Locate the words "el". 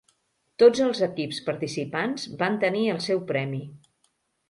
2.97-3.07